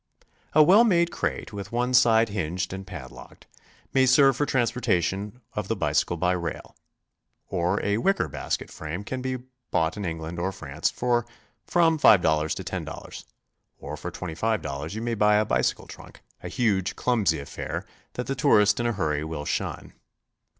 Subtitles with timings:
[0.53, 3.45] A well made crate, with one side hinged and padlocked,
[3.93, 6.75] may serve for transportation of the bicycle by rail.
[7.49, 9.37] Or a wicker basket frame can be
[9.69, 11.27] bought in England or France for
[11.67, 13.23] from $5 to $10.
[13.77, 18.33] Or for $25 you may buy a bicycle trunk, a huge, clumsy affair that the
[18.33, 19.93] tourist in a hurry will shun.